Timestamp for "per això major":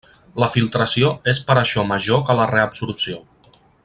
1.49-2.25